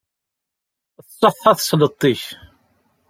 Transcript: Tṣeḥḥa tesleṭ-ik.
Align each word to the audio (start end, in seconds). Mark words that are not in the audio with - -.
Tṣeḥḥa 1.07 1.51
tesleṭ-ik. 1.57 2.23